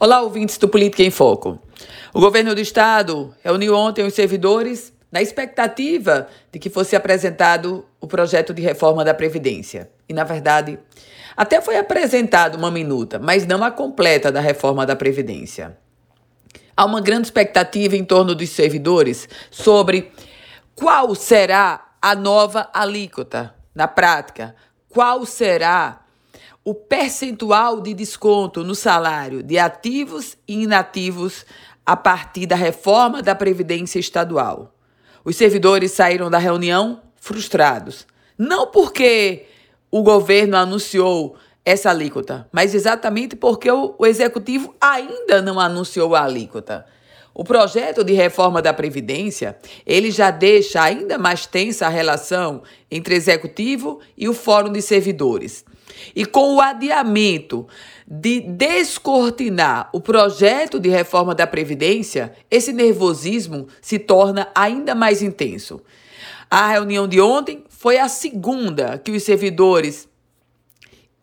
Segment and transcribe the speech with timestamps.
[0.00, 1.58] Olá, ouvintes do Política em Foco.
[2.14, 8.06] O governo do estado reuniu ontem os servidores na expectativa de que fosse apresentado o
[8.06, 9.90] projeto de reforma da Previdência.
[10.08, 10.78] E, na verdade,
[11.36, 15.76] até foi apresentado uma minuta, mas não a completa da reforma da Previdência.
[16.76, 20.12] Há uma grande expectativa em torno dos servidores sobre
[20.76, 24.54] qual será a nova alíquota na prática,
[24.88, 26.02] qual será
[26.68, 31.46] o percentual de desconto no salário de ativos e inativos
[31.86, 34.74] a partir da reforma da Previdência Estadual.
[35.24, 38.06] Os servidores saíram da reunião frustrados.
[38.36, 39.46] Não porque
[39.90, 46.84] o governo anunciou essa alíquota, mas exatamente porque o, executivo ainda não anunciou a alíquota.
[47.32, 49.56] O projeto de reforma da Previdência,
[49.86, 55.64] ele já deixa ainda mais tensa a relação entre executivo e o Fórum de Servidores.
[56.14, 57.66] E com o adiamento
[58.06, 65.80] de descortinar o projeto de reforma da Previdência, esse nervosismo se torna ainda mais intenso.
[66.50, 70.08] A reunião de ontem foi a segunda que os servidores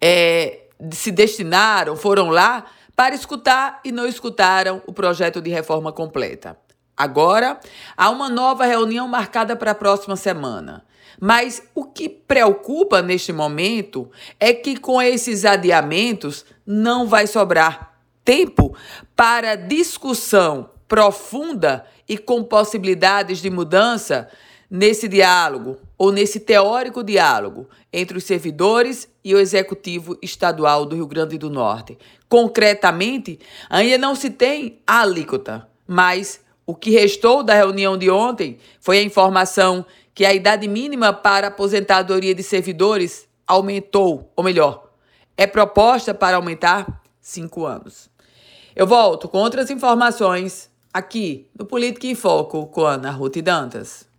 [0.00, 6.58] é, se destinaram, foram lá para escutar e não escutaram o projeto de reforma completa.
[6.96, 7.58] Agora,
[7.96, 10.84] há uma nova reunião marcada para a próxima semana.
[11.20, 17.92] Mas o que preocupa neste momento é que com esses adiamentos não vai sobrar
[18.24, 18.76] tempo
[19.16, 24.28] para discussão profunda e com possibilidades de mudança
[24.70, 31.06] nesse diálogo ou nesse teórico diálogo entre os servidores e o executivo estadual do Rio
[31.06, 31.98] Grande do Norte.
[32.28, 38.58] Concretamente, ainda não se tem a alíquota, mas o que restou da reunião de ontem
[38.80, 44.90] foi a informação que a idade mínima para aposentadoria de servidores aumentou, ou melhor,
[45.36, 48.10] é proposta para aumentar cinco anos.
[48.74, 54.11] Eu volto com outras informações aqui no Política em Foco com Ana Ruth Dantas.